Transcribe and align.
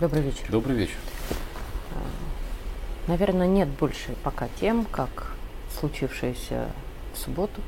Добрый 0.00 0.22
вечер. 0.22 0.44
Добрый 0.48 0.76
вечер. 0.76 0.94
Наверное, 3.08 3.48
нет 3.48 3.68
больше 3.68 4.14
пока 4.22 4.46
тем, 4.60 4.84
как 4.84 5.32
случившееся 5.76 6.70
в 7.14 7.18
субботу, 7.18 7.60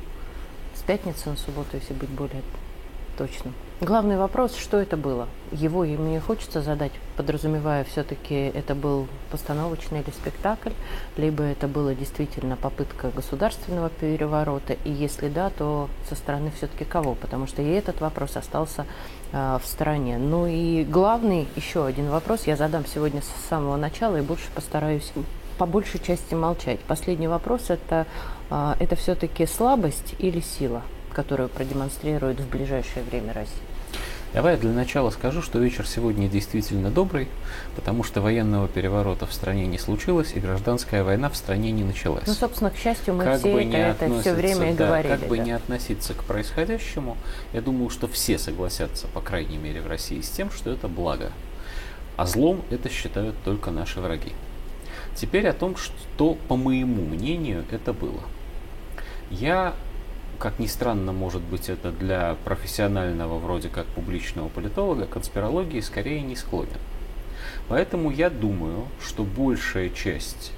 с 0.73 0.81
пятницы 0.81 1.29
на 1.29 1.35
субботу, 1.35 1.75
если 1.75 1.93
быть 1.93 2.09
более 2.09 2.41
точным. 3.17 3.53
Главный 3.81 4.15
вопрос, 4.15 4.55
что 4.55 4.77
это 4.77 4.95
было? 4.95 5.27
Его 5.51 5.83
и 5.83 5.97
мне 5.97 6.19
хочется 6.19 6.61
задать, 6.61 6.91
подразумевая, 7.17 7.83
все-таки 7.83 8.35
это 8.35 8.75
был 8.75 9.07
постановочный 9.31 10.01
или 10.01 10.11
спектакль, 10.11 10.69
либо 11.17 11.41
это 11.41 11.67
была 11.67 11.95
действительно 11.95 12.57
попытка 12.57 13.09
государственного 13.09 13.89
переворота, 13.89 14.73
и 14.83 14.91
если 14.91 15.29
да, 15.29 15.49
то 15.49 15.89
со 16.07 16.13
стороны 16.13 16.51
все-таки 16.55 16.85
кого? 16.85 17.15
Потому 17.15 17.47
что 17.47 17.63
и 17.63 17.69
этот 17.69 18.01
вопрос 18.01 18.37
остался 18.37 18.85
э, 19.31 19.57
в 19.59 19.65
стороне. 19.65 20.19
Ну 20.19 20.45
и 20.45 20.83
главный, 20.83 21.47
еще 21.55 21.83
один 21.83 22.11
вопрос, 22.11 22.43
я 22.45 22.55
задам 22.55 22.85
сегодня 22.85 23.23
с 23.23 23.49
самого 23.49 23.77
начала 23.77 24.17
и 24.17 24.21
больше 24.21 24.45
постараюсь 24.53 25.11
по 25.57 25.65
большей 25.65 25.99
части 25.99 26.35
молчать. 26.35 26.79
Последний 26.81 27.27
вопрос 27.27 27.71
это, 27.71 28.05
э, 28.51 28.73
это 28.79 28.95
все-таки 28.95 29.47
слабость 29.47 30.13
или 30.19 30.39
сила, 30.39 30.83
которую 31.11 31.49
продемонстрирует 31.49 32.39
в 32.39 32.49
ближайшее 32.49 33.03
время 33.03 33.33
Россия? 33.33 33.61
Давай 34.33 34.55
для 34.55 34.71
начала 34.71 35.09
скажу, 35.09 35.41
что 35.41 35.59
вечер 35.59 35.85
сегодня 35.85 36.29
действительно 36.29 36.89
добрый, 36.89 37.27
потому 37.75 38.01
что 38.05 38.21
военного 38.21 38.69
переворота 38.69 39.25
в 39.25 39.33
стране 39.33 39.67
не 39.67 39.77
случилось, 39.77 40.31
и 40.35 40.39
гражданская 40.39 41.03
война 41.03 41.29
в 41.29 41.35
стране 41.35 41.71
не 41.71 41.83
началась. 41.83 42.23
Ну, 42.25 42.33
собственно, 42.33 42.71
к 42.71 42.77
счастью, 42.77 43.13
мы 43.15 43.25
как 43.25 43.39
все 43.39 43.51
бы 43.51 43.61
это, 43.61 44.05
это 44.05 44.21
все 44.21 44.33
время 44.33 44.71
и 44.71 44.73
да, 44.73 44.85
говорили. 44.85 45.11
Как 45.11 45.21
да. 45.21 45.27
бы 45.27 45.37
не 45.37 45.51
относиться 45.51 46.13
к 46.13 46.23
происходящему, 46.23 47.17
я 47.51 47.61
думаю, 47.61 47.89
что 47.89 48.07
все 48.07 48.37
согласятся, 48.37 49.07
по 49.07 49.19
крайней 49.19 49.57
мере, 49.57 49.81
в 49.81 49.87
России 49.87 50.21
с 50.21 50.29
тем, 50.29 50.49
что 50.49 50.71
это 50.71 50.87
благо. 50.87 51.33
А 52.15 52.25
злом 52.25 52.61
это 52.69 52.87
считают 52.87 53.35
только 53.43 53.69
наши 53.69 53.99
враги. 53.99 54.31
Теперь 55.13 55.49
о 55.49 55.53
том, 55.53 55.75
что, 55.75 56.35
по 56.47 56.55
моему 56.55 57.03
мнению, 57.03 57.65
это 57.69 57.91
было. 57.91 58.21
Я 59.29 59.73
как 60.41 60.57
ни 60.57 60.65
странно, 60.65 61.11
может 61.11 61.41
быть, 61.43 61.69
это 61.69 61.91
для 61.91 62.35
профессионального, 62.43 63.37
вроде 63.37 63.69
как 63.69 63.85
публичного 63.85 64.49
политолога, 64.49 65.05
конспирологии 65.05 65.79
скорее 65.81 66.21
не 66.21 66.35
склонен. 66.35 66.79
Поэтому 67.67 68.09
я 68.09 68.31
думаю, 68.31 68.87
что 69.05 69.23
большая 69.23 69.89
часть 69.89 70.51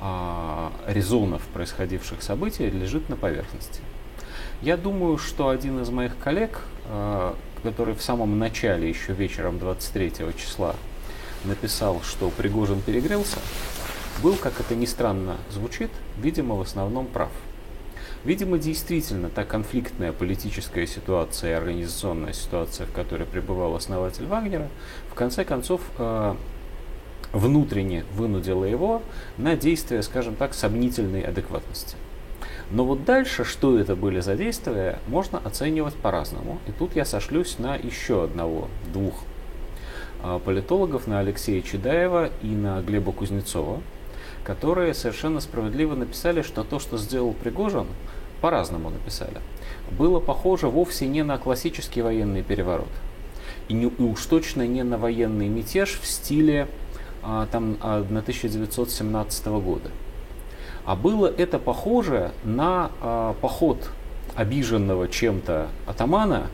а, 0.00 0.72
резонов 0.86 1.42
происходивших 1.48 2.22
событий 2.22 2.70
лежит 2.70 3.10
на 3.10 3.16
поверхности. 3.16 3.82
Я 4.62 4.78
думаю, 4.78 5.18
что 5.18 5.50
один 5.50 5.82
из 5.82 5.90
моих 5.90 6.16
коллег, 6.16 6.62
а, 6.86 7.36
который 7.62 7.94
в 7.94 8.02
самом 8.02 8.38
начале, 8.38 8.88
еще 8.88 9.12
вечером 9.12 9.58
23 9.58 10.12
числа, 10.34 10.74
написал, 11.44 12.00
что 12.02 12.30
Пригожин 12.30 12.80
перегрелся, 12.80 13.38
был, 14.22 14.36
как 14.36 14.58
это 14.60 14.74
ни 14.74 14.86
странно 14.86 15.36
звучит, 15.50 15.90
видимо, 16.16 16.54
в 16.54 16.62
основном 16.62 17.06
прав. 17.06 17.30
Видимо, 18.24 18.58
действительно, 18.58 19.30
та 19.30 19.44
конфликтная 19.44 20.12
политическая 20.12 20.86
ситуация 20.86 21.52
и 21.52 21.54
организационная 21.54 22.34
ситуация, 22.34 22.86
в 22.86 22.92
которой 22.92 23.24
пребывал 23.24 23.74
основатель 23.74 24.26
Вагнера, 24.26 24.68
в 25.10 25.14
конце 25.14 25.42
концов 25.42 25.80
э, 25.96 26.34
внутренне 27.32 28.04
вынудила 28.14 28.64
его 28.64 29.00
на 29.38 29.56
действия, 29.56 30.02
скажем 30.02 30.34
так, 30.34 30.52
сомнительной 30.52 31.22
адекватности. 31.22 31.96
Но 32.70 32.84
вот 32.84 33.04
дальше, 33.04 33.44
что 33.44 33.78
это 33.78 33.96
были 33.96 34.20
за 34.20 34.36
действия, 34.36 34.98
можно 35.08 35.38
оценивать 35.38 35.94
по-разному. 35.94 36.58
И 36.68 36.72
тут 36.72 36.94
я 36.96 37.06
сошлюсь 37.06 37.58
на 37.58 37.74
еще 37.74 38.24
одного, 38.24 38.68
двух 38.92 39.14
э, 40.22 40.38
политологов, 40.44 41.06
на 41.06 41.20
Алексея 41.20 41.62
Чедаева 41.62 42.30
и 42.42 42.48
на 42.48 42.82
Глеба 42.82 43.12
Кузнецова, 43.12 43.80
которые 44.44 44.94
совершенно 44.94 45.40
справедливо 45.40 45.94
написали, 45.94 46.42
что 46.42 46.64
то, 46.64 46.78
что 46.78 46.96
сделал 46.98 47.32
Пригожин, 47.32 47.86
по-разному 48.40 48.90
написали, 48.90 49.38
было 49.90 50.20
похоже 50.20 50.68
вовсе 50.68 51.06
не 51.06 51.22
на 51.22 51.38
классический 51.38 52.02
военный 52.02 52.42
переворот. 52.42 52.88
И, 53.68 53.74
не, 53.74 53.86
и 53.86 54.02
уж 54.02 54.24
точно 54.26 54.66
не 54.66 54.82
на 54.82 54.98
военный 54.98 55.48
мятеж 55.48 55.98
в 56.00 56.06
стиле 56.06 56.68
а, 57.22 57.46
там, 57.46 57.76
1917 57.80 59.46
а, 59.46 59.50
года. 59.60 59.90
А 60.84 60.96
было 60.96 61.26
это 61.26 61.58
похоже 61.58 62.32
на 62.44 62.90
а, 63.00 63.34
поход 63.40 63.90
обиженного 64.34 65.08
чем-то 65.08 65.68
атамана 65.86 66.48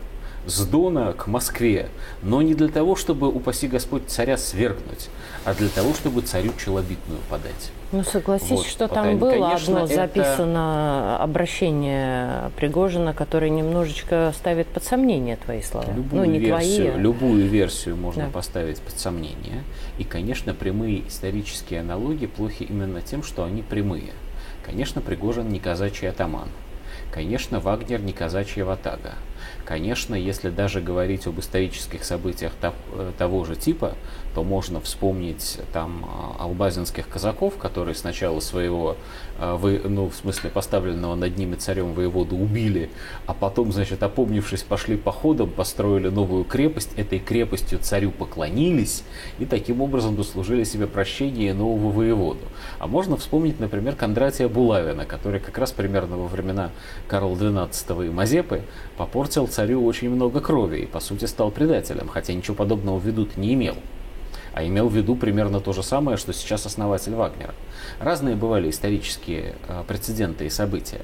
с 0.47 0.65
Дона 0.65 1.12
к 1.12 1.27
Москве, 1.27 1.89
но 2.23 2.41
не 2.41 2.55
для 2.55 2.69
того, 2.69 2.97
чтобы, 2.97 3.29
упаси 3.29 3.67
Господь, 3.67 4.05
царя 4.07 4.37
свергнуть, 4.37 5.09
а 5.45 5.55
для 5.55 5.69
того, 5.69 5.93
чтобы 5.95 6.23
царю 6.23 6.53
челобитную 6.62 7.21
подать. 7.29 7.73
Ну, 7.93 8.03
согласись, 8.03 8.51
вот. 8.51 8.67
что 8.67 8.89
там 8.89 9.19
было 9.19 9.31
конечно, 9.31 9.83
одно 9.83 9.87
записано 9.87 11.15
это... 11.15 11.23
обращение 11.23 12.51
Пригожина, 12.57 13.12
которое 13.12 13.51
немножечко 13.51 14.33
ставит 14.37 14.67
под 14.69 14.84
сомнение 14.84 15.37
твои 15.37 15.62
слова. 15.62 15.93
Любую 15.95 16.25
ну, 16.25 16.31
не 16.31 16.39
версию, 16.39 16.93
твои. 16.93 17.03
Любую 17.03 17.47
версию 17.47 17.97
можно 17.97 18.27
да. 18.27 18.31
поставить 18.31 18.81
под 18.81 18.99
сомнение. 18.99 19.65
И, 19.99 20.05
конечно, 20.05 20.55
прямые 20.55 21.07
исторические 21.07 21.81
аналогии 21.81 22.27
плохи 22.27 22.65
именно 22.65 23.03
тем, 23.03 23.23
что 23.23 23.45
они 23.45 23.63
прямые. 23.63 24.13
Конечно, 24.65 25.01
Пригожин 25.01 25.49
не 25.49 25.61
казачий 25.61 26.09
атаман. 26.09 26.49
Конечно, 27.13 27.61
Вагнер 27.61 28.01
не 28.01 28.13
казачья 28.13 28.65
ватага. 28.65 29.15
Конечно, 29.65 30.15
если 30.15 30.51
даже 30.51 30.81
говорить 30.81 31.27
об 31.27 31.41
исторических 31.41 32.05
событиях 32.05 32.53
э, 32.63 32.73
того 33.19 33.45
же 33.45 33.57
типа, 33.57 33.95
то 34.37 34.45
можно 34.45 34.83
вспомнить 34.83 35.59
там 35.73 36.05
а, 36.05 36.45
албазинских 36.45 37.09
казаков, 37.09 37.57
которые 37.57 37.95
сначала 37.95 38.41
своего, 38.41 38.99
а, 39.39 39.59
ну, 39.85 40.11
в 40.11 40.15
смысле 40.15 40.51
поставленного 40.51 41.15
над 41.15 41.39
ними 41.39 41.55
царем 41.55 41.95
воеводу 41.95 42.37
убили, 42.37 42.91
а 43.27 43.33
потом, 43.33 43.73
значит, 43.73 44.03
опомнившись, 44.03 44.63
пошли 44.63 44.99
походом, 44.99 45.49
построили 45.49 46.09
новую 46.09 46.45
крепость, 46.45 46.91
этой 46.97 47.19
крепостью 47.19 47.79
царю 47.79 48.11
поклонились 48.11 49.05
и 49.39 49.47
таким 49.47 49.81
образом 49.81 50.17
дослужили 50.17 50.65
себе 50.65 50.87
прощение 50.87 51.55
нового 51.55 51.91
воеводу. 51.91 52.41
А 52.79 52.87
можно 52.87 53.17
вспомнить, 53.17 53.59
например, 53.59 53.95
Кондратия 53.97 54.49
Булавина, 54.49 55.07
который 55.07 55.41
как 55.41 55.57
раз 55.57 55.73
примерно 55.73 56.19
во 56.19 56.27
времена 56.27 56.71
Карла 57.09 57.35
XII 57.35 58.07
и 58.07 58.11
Мазепы 58.11 58.63
попортил 58.97 59.36
царю 59.45 59.85
очень 59.85 60.09
много 60.09 60.41
крови 60.41 60.79
и, 60.79 60.87
по 60.87 61.01
сути, 61.01 61.27
стал 61.27 61.51
предателем, 61.51 62.09
хотя 62.09 62.33
ничего 62.33 62.55
подобного 62.55 62.99
в 62.99 63.05
виду 63.05 63.29
не 63.37 63.53
имел 63.53 63.77
а 64.57 64.67
имел 64.67 64.89
в 64.89 64.97
виду 64.97 65.17
примерно 65.17 65.61
то 65.61 65.75
же 65.75 65.83
самое, 65.83 66.17
что 66.17 66.33
сейчас 66.33 66.65
основатель 66.65 67.15
Вагнера. 67.15 67.55
Разные 68.01 68.37
бывали 68.37 68.71
исторические 68.71 69.55
э, 69.69 69.85
прецеденты 69.87 70.47
и 70.47 70.49
события. 70.49 71.03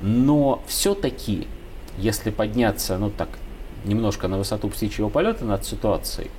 Но 0.00 0.62
все-таки, 0.66 1.48
если 1.96 2.28
подняться, 2.28 2.98
ну 2.98 3.08
так, 3.08 3.30
немножко 3.86 4.28
на 4.28 4.36
высоту 4.36 4.68
птичьего 4.68 5.08
полета 5.08 5.46
над 5.46 5.64
ситуацией, 5.64 6.30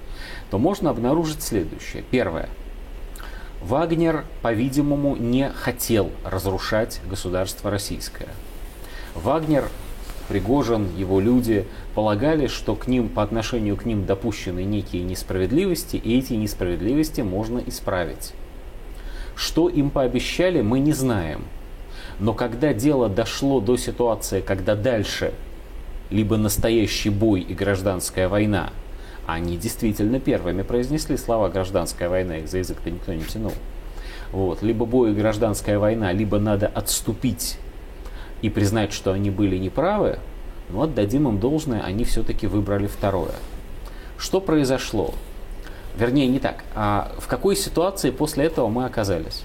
то 0.51 0.59
можно 0.59 0.91
обнаружить 0.91 1.41
следующее. 1.41 2.03
Первое. 2.11 2.49
Вагнер, 3.63 4.23
по-видимому, 4.43 5.15
не 5.15 5.49
хотел 5.49 6.11
разрушать 6.23 7.01
государство 7.09 7.71
российское. 7.71 8.29
Вагнер 9.15 9.69
Пригожин, 10.27 10.87
его 10.97 11.19
люди 11.19 11.65
полагали, 11.95 12.47
что 12.47 12.75
к 12.75 12.87
ним, 12.87 13.07
по 13.07 13.23
отношению 13.23 13.77
к 13.77 13.85
ним 13.85 14.05
допущены 14.05 14.63
некие 14.63 15.03
несправедливости, 15.03 15.95
и 15.95 16.17
эти 16.19 16.33
несправедливости 16.33 17.21
можно 17.21 17.59
исправить. 17.59 18.33
Что 19.35 19.69
им 19.69 19.89
пообещали, 19.89 20.61
мы 20.61 20.79
не 20.79 20.91
знаем. 20.91 21.45
Но 22.19 22.33
когда 22.33 22.73
дело 22.73 23.07
дошло 23.07 23.61
до 23.61 23.77
ситуации, 23.77 24.41
когда 24.41 24.75
дальше 24.75 25.33
либо 26.09 26.37
настоящий 26.37 27.09
бой 27.09 27.41
и 27.41 27.53
гражданская 27.53 28.27
война, 28.27 28.71
они 29.27 29.57
действительно 29.57 30.19
первыми 30.19 30.63
произнесли 30.63 31.17
слова 31.17 31.49
«гражданская 31.49 32.09
война», 32.09 32.37
их 32.37 32.47
за 32.47 32.59
язык-то 32.59 32.89
никто 32.89 33.13
не 33.13 33.23
тянул. 33.23 33.51
Вот. 34.31 34.61
Либо 34.61 34.85
бой 34.85 35.11
и 35.11 35.13
гражданская 35.13 35.79
война, 35.79 36.11
либо 36.11 36.39
надо 36.39 36.67
отступить 36.67 37.59
и 38.41 38.49
признать, 38.49 38.93
что 38.93 39.11
они 39.11 39.29
были 39.29 39.57
неправы, 39.57 40.19
но 40.69 40.83
отдадим 40.83 41.27
им 41.27 41.39
должное, 41.39 41.81
они 41.81 42.03
все-таки 42.03 42.47
выбрали 42.47 42.87
второе. 42.87 43.35
Что 44.17 44.41
произошло? 44.41 45.13
Вернее, 45.97 46.27
не 46.27 46.39
так. 46.39 46.63
А 46.75 47.11
в 47.19 47.27
какой 47.27 47.55
ситуации 47.55 48.11
после 48.11 48.45
этого 48.45 48.67
мы 48.67 48.85
оказались? 48.85 49.43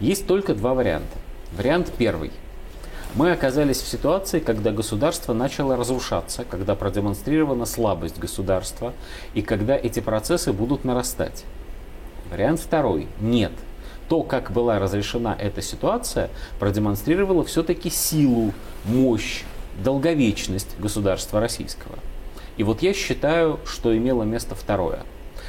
Есть 0.00 0.26
только 0.26 0.54
два 0.54 0.74
варианта. 0.74 1.18
Вариант 1.56 1.92
первый. 1.96 2.30
Мы 3.14 3.30
оказались 3.30 3.80
в 3.80 3.86
ситуации, 3.86 4.40
когда 4.40 4.72
государство 4.72 5.32
начало 5.34 5.76
разрушаться, 5.76 6.44
когда 6.44 6.74
продемонстрирована 6.74 7.64
слабость 7.64 8.18
государства 8.18 8.92
и 9.34 9.42
когда 9.42 9.76
эти 9.76 10.00
процессы 10.00 10.52
будут 10.52 10.84
нарастать. 10.84 11.44
Вариант 12.30 12.60
второй. 12.60 13.06
Нет 13.20 13.52
то, 14.08 14.22
как 14.22 14.52
была 14.52 14.78
разрешена 14.78 15.36
эта 15.38 15.62
ситуация, 15.62 16.30
продемонстрировало 16.58 17.44
все-таки 17.44 17.90
силу, 17.90 18.52
мощь, 18.84 19.42
долговечность 19.82 20.78
государства 20.78 21.40
российского. 21.40 21.98
И 22.56 22.62
вот 22.62 22.82
я 22.82 22.92
считаю, 22.94 23.58
что 23.66 23.96
имело 23.96 24.22
место 24.22 24.54
второе. 24.54 25.00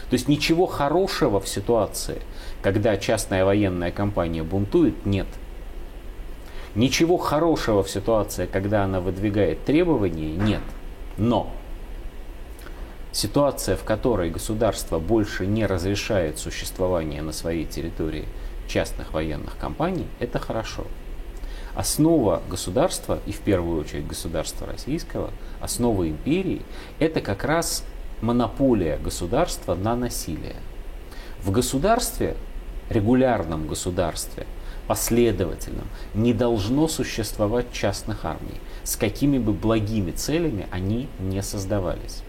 То 0.09 0.13
есть 0.13 0.27
ничего 0.27 0.65
хорошего 0.65 1.39
в 1.39 1.47
ситуации, 1.47 2.21
когда 2.61 2.97
частная 2.97 3.45
военная 3.45 3.91
компания 3.91 4.43
бунтует, 4.43 5.05
нет. 5.05 5.27
Ничего 6.75 7.17
хорошего 7.17 7.83
в 7.83 7.89
ситуации, 7.89 8.47
когда 8.51 8.83
она 8.83 8.99
выдвигает 8.99 9.63
требования, 9.65 10.33
нет. 10.33 10.61
Но 11.17 11.51
ситуация, 13.15 13.77
в 13.77 13.85
которой 13.85 14.29
государство 14.29 14.99
больше 14.99 15.47
не 15.47 15.65
разрешает 15.65 16.37
существование 16.37 17.21
на 17.21 17.31
своей 17.31 17.65
территории 17.65 18.25
частных 18.67 19.13
военных 19.13 19.57
компаний, 19.57 20.05
это 20.19 20.37
хорошо. 20.37 20.85
Основа 21.75 22.41
государства, 22.49 23.19
и 23.25 23.31
в 23.31 23.39
первую 23.39 23.79
очередь 23.79 24.05
государства 24.05 24.67
российского, 24.67 25.31
основа 25.61 26.09
империи, 26.09 26.61
это 26.99 27.21
как 27.21 27.45
раз 27.45 27.85
монополия 28.21 28.97
государства 28.97 29.75
на 29.75 29.95
насилие. 29.95 30.57
В 31.41 31.51
государстве, 31.51 32.35
регулярном 32.89 33.67
государстве, 33.67 34.45
последовательном, 34.87 35.87
не 36.13 36.33
должно 36.33 36.89
существовать 36.89 37.71
частных 37.71 38.25
армий, 38.25 38.59
с 38.83 38.97
какими 38.97 39.37
бы 39.37 39.53
благими 39.53 40.11
целями 40.11 40.67
они 40.69 41.07
не 41.19 41.41
создавались. 41.41 42.23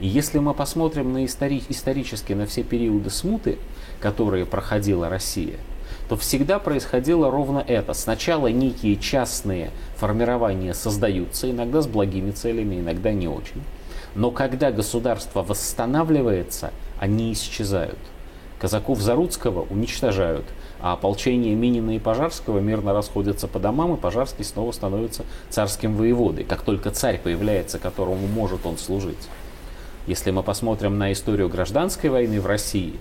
И 0.00 0.06
если 0.06 0.38
мы 0.38 0.54
посмотрим 0.54 1.12
на 1.12 1.24
истори- 1.24 1.64
исторически 1.68 2.32
на 2.32 2.46
все 2.46 2.62
периоды 2.62 3.10
смуты, 3.10 3.58
которые 4.00 4.46
проходила 4.46 5.08
Россия– 5.08 5.56
то 6.08 6.16
всегда 6.16 6.58
происходило 6.58 7.30
ровно 7.30 7.64
это. 7.66 7.94
Сначала 7.94 8.48
некие 8.48 8.96
частные 8.96 9.70
формирования 9.96 10.74
создаются, 10.74 11.50
иногда 11.50 11.80
с 11.80 11.86
благими 11.86 12.30
целями, 12.30 12.76
иногда 12.76 13.12
не 13.12 13.28
очень. 13.28 13.62
Но 14.14 14.30
когда 14.30 14.70
государство 14.70 15.42
восстанавливается, 15.42 16.72
они 17.00 17.32
исчезают. 17.32 17.98
Казаков 18.60 19.00
Заруцкого 19.00 19.66
уничтожают, 19.68 20.44
а 20.80 20.92
ополчение 20.92 21.54
Минина 21.54 21.96
и 21.96 21.98
Пожарского 21.98 22.60
мирно 22.60 22.92
расходятся 22.92 23.48
по 23.48 23.58
домам, 23.58 23.94
и 23.94 23.96
Пожарский 23.96 24.44
снова 24.44 24.72
становится 24.72 25.24
царским 25.50 25.96
воеводой, 25.96 26.44
как 26.44 26.62
только 26.62 26.90
царь 26.90 27.18
появляется, 27.18 27.78
которому 27.78 28.26
может 28.26 28.64
он 28.64 28.78
служить. 28.78 29.18
Если 30.06 30.30
мы 30.30 30.42
посмотрим 30.42 30.98
на 30.98 31.12
историю 31.12 31.48
гражданской 31.48 32.10
войны 32.10 32.40
в 32.40 32.46
России, 32.46 32.94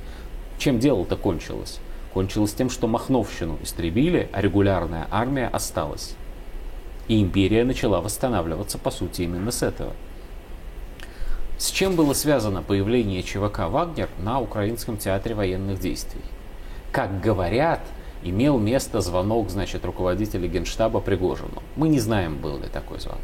чем 0.57 0.79
дело-то 0.79 1.15
кончилось? 1.17 1.79
кончилось 2.13 2.53
тем, 2.53 2.69
что 2.69 2.87
Махновщину 2.87 3.57
истребили, 3.61 4.29
а 4.31 4.41
регулярная 4.41 5.07
армия 5.11 5.47
осталась. 5.47 6.15
И 7.07 7.21
империя 7.21 7.65
начала 7.65 7.99
восстанавливаться, 7.99 8.77
по 8.77 8.91
сути, 8.91 9.23
именно 9.23 9.51
с 9.51 9.63
этого. 9.63 9.93
С 11.57 11.69
чем 11.69 11.95
было 11.95 12.13
связано 12.13 12.61
появление 12.61 13.23
ЧВК 13.23 13.69
«Вагнер» 13.69 14.09
на 14.19 14.39
Украинском 14.39 14.97
театре 14.97 15.35
военных 15.35 15.79
действий? 15.79 16.21
Как 16.91 17.21
говорят, 17.21 17.81
имел 18.23 18.57
место 18.57 19.01
звонок, 19.01 19.49
значит, 19.49 19.83
руководителя 19.83 20.47
генштаба 20.47 20.99
Пригожину. 20.99 21.61
Мы 21.75 21.89
не 21.89 21.99
знаем, 21.99 22.37
был 22.37 22.57
ли 22.57 22.67
такой 22.67 22.99
звонок. 22.99 23.21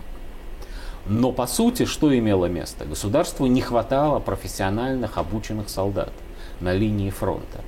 Но 1.06 1.32
по 1.32 1.48
сути, 1.48 1.86
что 1.86 2.18
имело 2.18 2.46
место? 2.46 2.86
Государству 2.86 3.46
не 3.46 3.62
хватало 3.62 4.20
профессиональных 4.20 5.18
обученных 5.18 5.70
солдат 5.70 6.12
на 6.60 6.74
линии 6.74 7.10
фронта. 7.10 7.62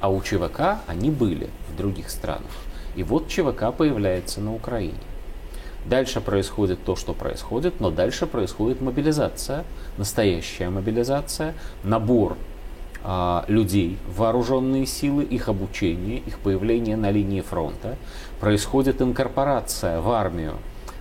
А 0.00 0.10
у 0.10 0.20
ЧВК 0.22 0.78
они 0.86 1.10
были 1.10 1.50
в 1.68 1.76
других 1.76 2.10
странах. 2.10 2.50
И 2.96 3.02
вот 3.02 3.28
ЧВК 3.28 3.72
появляется 3.76 4.40
на 4.40 4.54
Украине. 4.54 4.94
Дальше 5.86 6.20
происходит 6.20 6.84
то, 6.84 6.96
что 6.96 7.14
происходит, 7.14 7.80
но 7.80 7.90
дальше 7.90 8.26
происходит 8.26 8.80
мобилизация, 8.80 9.64
настоящая 9.96 10.68
мобилизация, 10.68 11.54
набор 11.84 12.36
а, 13.02 13.44
людей, 13.48 13.98
вооруженные 14.14 14.84
силы, 14.84 15.24
их 15.24 15.48
обучение, 15.48 16.18
их 16.18 16.38
появление 16.38 16.96
на 16.96 17.10
линии 17.10 17.40
фронта. 17.40 17.96
Происходит 18.40 19.00
инкорпорация 19.00 20.00
в 20.00 20.10
армию 20.10 20.56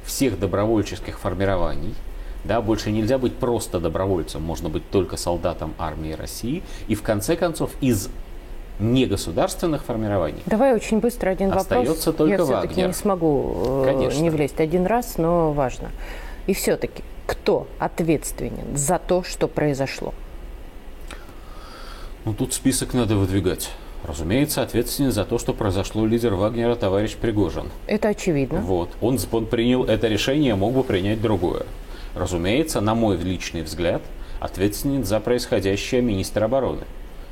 всех 0.09 0.39
добровольческих 0.39 1.19
формирований. 1.19 1.95
Да, 2.43 2.61
больше 2.61 2.91
нельзя 2.91 3.17
быть 3.17 3.35
просто 3.35 3.79
добровольцем, 3.79 4.41
можно 4.41 4.69
быть 4.69 4.89
только 4.89 5.17
солдатом 5.17 5.73
армии 5.77 6.13
России. 6.13 6.63
И 6.87 6.95
в 6.95 7.03
конце 7.03 7.35
концов 7.35 7.71
из 7.79 8.09
негосударственных 8.79 9.83
формирований. 9.83 10.41
Давай 10.45 10.73
очень 10.73 10.99
быстро 10.99 11.29
один 11.29 11.51
Остается 11.51 12.11
вопрос. 12.11 12.15
только 12.15 12.35
Я 12.35 12.43
все-таки 12.43 12.81
не 12.81 12.93
смогу 12.93 13.83
э, 13.83 13.85
Конечно. 13.85 14.21
не 14.21 14.29
влезть 14.29 14.59
один 14.59 14.85
раз, 14.85 15.17
но 15.17 15.51
важно. 15.51 15.89
И 16.47 16.53
все-таки, 16.53 17.03
кто 17.27 17.67
ответственен 17.77 18.75
за 18.75 18.97
то, 18.99 19.23
что 19.23 19.47
произошло? 19.47 20.13
Ну, 22.25 22.33
тут 22.33 22.53
список 22.53 22.93
надо 22.93 23.15
выдвигать. 23.15 23.69
Разумеется, 24.03 24.61
ответственен 24.61 25.11
за 25.11 25.25
то, 25.25 25.37
что 25.37 25.53
произошло 25.53 26.05
лидер 26.05 26.33
Вагнера 26.33 26.75
товарищ 26.75 27.15
Пригожин. 27.15 27.69
Это 27.85 28.09
очевидно. 28.09 28.59
Вот. 28.61 28.89
Он, 29.01 29.19
он 29.31 29.45
принял 29.45 29.83
это 29.83 30.07
решение, 30.07 30.55
мог 30.55 30.73
бы 30.73 30.83
принять 30.83 31.21
другое. 31.21 31.65
Разумеется, 32.15 32.81
на 32.81 32.95
мой 32.95 33.17
личный 33.17 33.61
взгляд, 33.61 34.01
ответственен 34.39 35.03
за 35.03 35.19
происходящее 35.19 36.01
министр 36.01 36.45
обороны. 36.45 36.83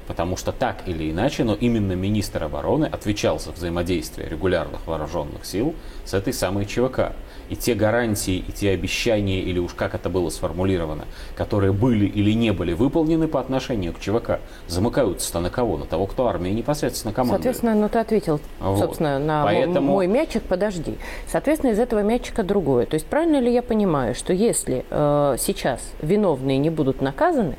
Потому 0.07 0.37
что 0.37 0.51
так 0.51 0.83
или 0.87 1.11
иначе, 1.11 1.43
но 1.43 1.53
именно 1.53 1.93
министр 1.93 2.45
обороны 2.45 2.85
отвечал 2.85 3.39
за 3.39 3.51
взаимодействие 3.51 4.29
регулярных 4.29 4.87
вооруженных 4.87 5.45
сил 5.45 5.75
с 6.05 6.13
этой 6.13 6.33
самой 6.33 6.65
ЧВК. 6.65 7.11
И 7.49 7.55
те 7.55 7.75
гарантии, 7.75 8.43
и 8.45 8.51
те 8.51 8.71
обещания, 8.71 9.41
или 9.41 9.59
уж 9.59 9.73
как 9.73 9.95
это 9.95 10.09
было 10.09 10.29
сформулировано, 10.29 11.05
которые 11.35 11.71
были 11.71 12.05
или 12.05 12.31
не 12.31 12.51
были 12.51 12.73
выполнены 12.73 13.27
по 13.27 13.39
отношению 13.39 13.93
к 13.93 13.99
ЧВК, 13.99 14.39
замыкаются-то 14.67 15.39
на 15.39 15.49
кого? 15.49 15.77
На 15.77 15.85
того, 15.85 16.07
кто 16.07 16.27
армией 16.27 16.53
непосредственно 16.53 17.13
командует. 17.13 17.43
Соответственно, 17.43 17.75
ну 17.75 17.89
ты 17.89 17.99
ответил, 17.99 18.39
вот. 18.59 18.79
собственно, 18.79 19.19
на 19.19 19.43
Поэтому... 19.43 19.93
мой 19.93 20.07
мячик, 20.07 20.43
подожди. 20.43 20.97
Соответственно, 21.27 21.71
из 21.71 21.79
этого 21.79 22.01
мячика 22.01 22.43
другое. 22.43 22.85
То 22.85 22.95
есть 22.95 23.05
правильно 23.05 23.39
ли 23.39 23.53
я 23.53 23.61
понимаю, 23.61 24.13
что 24.13 24.33
если 24.33 24.85
э, 24.89 25.35
сейчас 25.39 25.81
виновные 26.01 26.57
не 26.57 26.69
будут 26.69 27.01
наказаны, 27.01 27.55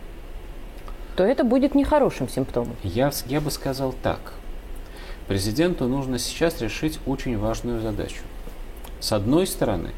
то 1.19 1.25
это 1.25 1.43
будет 1.43 1.75
нехорошим 1.75 2.29
симптомом. 2.29 2.77
Я, 2.85 3.11
я 3.27 3.41
бы 3.41 3.51
сказал 3.51 3.93
так. 4.05 4.35
Президенту 5.27 5.89
нужно 5.89 6.17
сейчас 6.17 6.61
решить 6.63 7.01
очень 7.07 7.37
важную 7.37 7.81
задачу. 7.81 8.23
С 9.01 9.11
одной 9.11 9.49
стороны, 9.49 9.91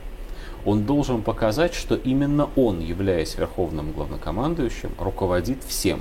он 0.65 0.85
должен 0.85 1.21
показать, 1.21 1.75
что 1.75 1.95
именно 1.95 2.49
он, 2.57 2.81
являясь 2.81 3.37
верховным 3.37 3.93
главнокомандующим, 3.93 4.93
руководит 4.99 5.63
всем 5.63 6.01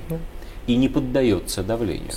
и 0.67 0.77
не 0.77 0.87
поддается 0.87 1.63
давлению. 1.63 2.13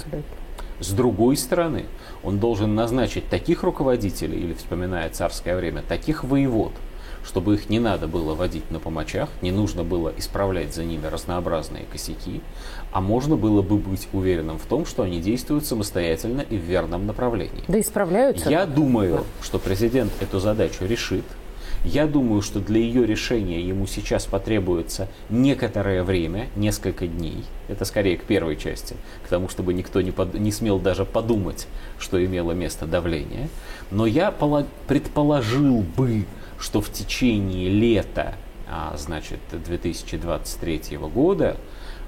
С 0.79 0.93
другой 0.93 1.37
стороны, 1.37 1.87
он 2.23 2.38
должен 2.38 2.77
назначить 2.77 3.29
таких 3.29 3.65
руководителей, 3.65 4.38
или, 4.38 4.55
вспоминая 4.55 5.11
царское 5.11 5.57
время, 5.57 5.83
таких 5.83 6.23
воевод– 6.23 6.73
чтобы 7.25 7.55
их 7.55 7.69
не 7.71 7.79
надо 7.79 8.09
было 8.09 8.35
водить 8.35 8.71
на 8.71 8.79
помочах, 8.79 9.29
не 9.41 9.52
нужно 9.52 9.85
было 9.85 10.12
исправлять 10.17 10.75
за 10.75 10.85
ними 10.85 11.07
разнообразные 11.07 11.85
косяки, 11.91 12.41
а 12.93 13.00
можно 13.00 13.37
было 13.37 13.62
бы 13.62 13.76
быть 13.76 14.09
уверенным 14.12 14.59
в 14.59 14.67
том, 14.67 14.87
что 14.87 15.02
они 15.02 15.21
действуют 15.21 15.67
самостоятельно 15.67 16.41
и 16.41 16.57
в 16.57 16.62
верном 16.62 17.07
направлении. 17.07 17.64
Да 17.69 17.81
исправляются. 17.81 18.50
Я 18.50 18.67
думаю, 18.67 19.25
что 19.43 19.59
президент 19.59 20.12
эту 20.21 20.41
задачу 20.41 20.85
решит. 20.85 21.25
Я 21.85 22.07
думаю, 22.07 22.43
что 22.43 22.61
для 22.61 22.79
ее 22.79 23.05
решения 23.05 23.61
ему 23.61 23.88
сейчас 23.88 24.26
потребуется 24.26 25.09
некоторое 25.31 26.05
время, 26.05 26.47
несколько 26.55 27.09
дней. 27.09 27.45
Это 27.67 27.85
скорее 27.85 28.17
к 28.17 28.23
первой 28.23 28.57
части, 28.57 28.95
к 29.25 29.29
тому, 29.29 29.49
чтобы 29.49 29.75
никто 29.75 30.00
не, 30.00 30.12
под, 30.12 30.35
не 30.35 30.52
смел 30.52 30.79
даже 30.79 31.05
подумать, 31.05 31.67
что 31.99 32.25
имело 32.25 32.52
место 32.52 32.87
давление. 32.87 33.49
Но 33.91 34.07
я 34.07 34.33
предположил 34.87 35.81
бы, 35.97 36.25
что 36.62 36.81
в 36.81 36.90
течение 36.90 37.69
лета, 37.69 38.37
а, 38.69 38.95
значит, 38.97 39.40
2023 39.50 40.97
года, 41.09 41.57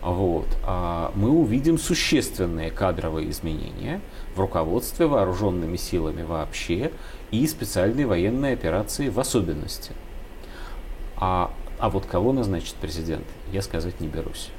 вот, 0.01 0.47
а, 0.63 1.13
мы 1.17 1.31
увидим 1.31 1.77
существенные 1.77 2.71
кадровые 2.71 3.31
изменения 3.31 4.01
в 4.37 4.41
руководстве 4.41 5.07
вооруженными 5.07 5.77
силами 5.77 6.23
вообще 6.23 6.93
и 7.33 7.47
специальной 7.49 8.05
военной 8.05 8.53
операции 8.53 9.09
в 9.09 9.19
особенности. 9.19 9.93
А, 11.17 11.51
а 11.81 11.91
вот 11.91 12.07
кого 12.07 12.33
назначит 12.33 12.75
президент, 12.75 13.27
я 13.53 13.61
сказать 13.61 14.01
не 14.01 14.07
берусь. 14.07 14.51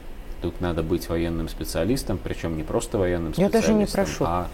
Тут 0.42 0.60
надо 0.60 0.84
быть 0.84 1.08
военным 1.08 1.48
специалистом, 1.48 2.20
причем 2.22 2.58
не 2.58 2.64
просто 2.64 2.98
военным 2.98 3.34
специалистом, 3.34 3.62
я 3.62 3.68
даже 3.68 3.74
не 3.74 3.86
прошу. 3.86 4.26
а 4.26 4.50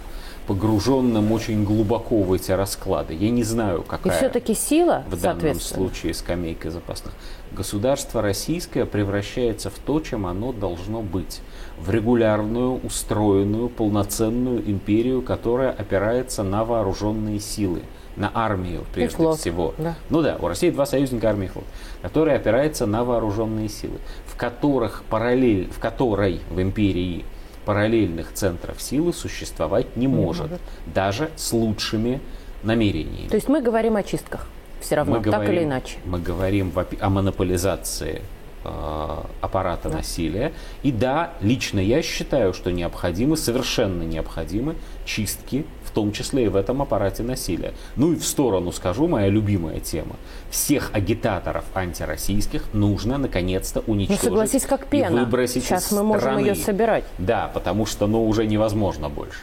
погруженным 0.48 1.32
очень 1.32 1.64
глубоко 1.64 2.22
в 2.22 2.34
эти 2.34 2.52
расклады. 2.52 3.14
Я 3.14 3.30
не 3.30 3.44
знаю, 3.44 3.84
какая 3.84 4.14
И 4.14 4.18
все-таки 4.18 4.54
сила, 4.54 5.04
в 5.08 5.22
данном 5.22 5.60
случае 5.60 6.14
скамейка 6.14 6.72
запасных. 6.72 7.14
Государство 7.52 8.22
российское 8.22 8.86
превращается 8.86 9.70
в 9.70 9.78
то, 9.80 10.00
чем 10.00 10.26
оно 10.26 10.54
должно 10.54 11.02
быть. 11.02 11.42
В 11.80 11.90
регулярную, 11.90 12.80
устроенную, 12.84 13.70
полноценную 13.70 14.70
империю, 14.70 15.22
которая 15.22 15.72
опирается 15.72 16.44
на 16.44 16.64
вооруженные 16.64 17.40
силы 17.40 17.82
на 18.16 18.32
армию 18.34 18.86
прежде 18.94 19.16
флот, 19.16 19.40
всего. 19.40 19.74
Да. 19.78 19.96
Ну 20.10 20.22
да, 20.22 20.38
у 20.40 20.48
России 20.48 20.70
два 20.70 20.86
союзника 20.86 21.30
армии 21.30 21.46
и 21.46 21.50
флот, 21.50 21.66
которая 22.02 22.36
опирается 22.36 22.86
на 22.86 23.04
вооруженные 23.04 23.70
силы, 23.70 24.00
в 24.26 24.36
которых 24.36 25.04
параллель, 25.10 25.70
в 25.72 25.80
которой 25.80 26.42
в 26.50 26.62
империи 26.62 27.26
параллельных 27.66 28.34
центров 28.34 28.82
силы 28.82 29.14
существовать 29.14 29.96
не 29.96 30.08
может, 30.08 30.44
не 30.44 30.50
может. 30.50 30.62
даже 30.94 31.30
с 31.36 31.54
лучшими 31.54 32.20
намерениями. 32.64 33.28
То 33.30 33.36
есть 33.36 33.48
мы 33.48 33.62
говорим 33.62 33.96
о 33.96 34.04
чистках 34.04 34.48
все 34.82 34.96
равно, 34.96 35.18
мы 35.18 35.24
так 35.24 35.34
говорим, 35.34 35.54
или 35.54 35.64
иначе. 35.64 35.98
Мы 36.06 36.20
говорим 36.20 36.74
о 37.00 37.10
монополизации 37.10 38.22
э, 38.64 39.24
аппарата 39.42 39.90
да. 39.90 39.98
насилия. 39.98 40.52
И 40.84 40.92
да, 40.92 41.34
лично 41.42 41.80
я 41.80 42.02
считаю, 42.02 42.54
что 42.54 42.72
необходимы, 42.72 43.38
совершенно 43.38 44.04
необходимы 44.04 44.76
чистки, 45.06 45.66
в 45.92 45.94
том 45.94 46.14
числе 46.14 46.46
и 46.46 46.48
в 46.48 46.56
этом 46.56 46.82
аппарате 46.82 47.22
насилия. 47.22 47.74
Ну 47.98 48.14
и 48.14 48.16
в 48.16 48.26
сторону 48.26 48.72
скажу, 48.72 49.08
моя 49.08 49.28
любимая 49.28 49.80
тема. 49.82 50.16
Всех 50.50 50.92
агитаторов 50.94 51.66
антироссийских 51.76 52.64
нужно 52.74 53.18
наконец-то 53.18 53.82
уничтожить. 53.88 54.24
Ну 54.24 54.30
согласись, 54.30 54.66
как 54.66 54.88
пена. 54.88 55.18
И 55.18 55.20
выбросить 55.20 55.66
Сейчас 55.66 55.92
мы 55.92 56.04
можем 56.04 56.22
страны. 56.22 56.40
ее 56.40 56.56
собирать. 56.56 57.04
Да, 57.18 57.52
потому 57.54 57.86
что 57.86 58.08
ну, 58.08 58.26
уже 58.26 58.46
невозможно 58.48 59.10
больше. 59.10 59.40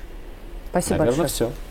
Спасибо 0.71 0.99
Наверное, 1.01 1.19
большое. 1.21 1.51
все. 1.51 1.68